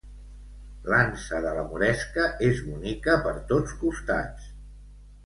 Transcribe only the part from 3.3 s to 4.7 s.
tots costats